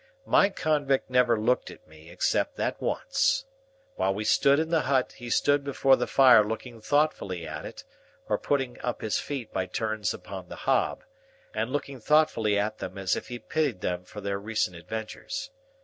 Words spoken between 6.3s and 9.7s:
looking thoughtfully at it, or putting up his feet by